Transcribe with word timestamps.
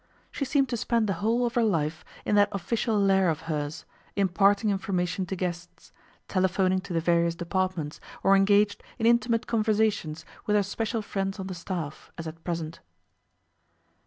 She 0.31 0.45
seemed 0.45 0.67
to 0.69 0.77
spend 0.77 1.05
the 1.07 1.13
whole 1.21 1.45
of 1.45 1.53
her 1.53 1.61
life 1.63 2.03
in 2.25 2.33
that 2.33 2.49
official 2.51 2.99
lair 2.99 3.29
of 3.29 3.41
hers, 3.41 3.85
imparting 4.15 4.71
information 4.71 5.27
to 5.27 5.35
guests, 5.35 5.91
telephoning 6.27 6.81
to 6.81 6.91
the 6.93 6.99
various 6.99 7.35
departments, 7.35 7.99
or 8.23 8.35
engaged 8.35 8.81
in 8.97 9.05
intimate 9.05 9.45
conversations 9.45 10.25
with 10.47 10.55
her 10.55 10.63
special 10.63 11.03
friends 11.03 11.39
on 11.39 11.45
the 11.45 11.53
staff, 11.53 12.11
as 12.17 12.27
at 12.27 12.43
present. 12.43 12.79